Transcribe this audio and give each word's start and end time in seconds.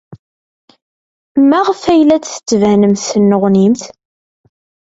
Maɣef 1.49 1.81
ay 1.91 2.01
la 2.03 2.17
d-tettbanemt 2.17 3.05
tenneɣnimt? 3.11 3.83